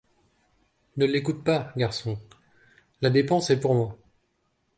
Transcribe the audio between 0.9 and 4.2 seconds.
Ne l’écoute pas, garçon; la dépense est pour moi.